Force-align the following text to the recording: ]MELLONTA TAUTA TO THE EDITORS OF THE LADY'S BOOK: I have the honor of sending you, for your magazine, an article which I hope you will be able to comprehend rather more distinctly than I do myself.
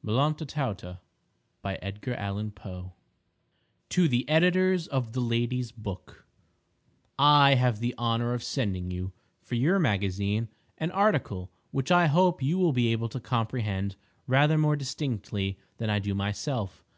]MELLONTA 0.02 0.46
TAUTA 0.46 1.00
TO 3.90 3.98
THE 4.08 4.26
EDITORS 4.30 4.86
OF 4.86 5.12
THE 5.12 5.20
LADY'S 5.20 5.72
BOOK: 5.72 6.26
I 7.18 7.56
have 7.56 7.78
the 7.80 7.94
honor 7.98 8.32
of 8.32 8.42
sending 8.42 8.90
you, 8.90 9.12
for 9.42 9.54
your 9.54 9.78
magazine, 9.78 10.48
an 10.78 10.92
article 10.92 11.50
which 11.72 11.90
I 11.90 12.06
hope 12.06 12.42
you 12.42 12.56
will 12.56 12.72
be 12.72 12.90
able 12.90 13.10
to 13.10 13.20
comprehend 13.20 13.96
rather 14.26 14.56
more 14.56 14.76
distinctly 14.76 15.58
than 15.76 15.90
I 15.90 15.98
do 15.98 16.14
myself. 16.14 16.82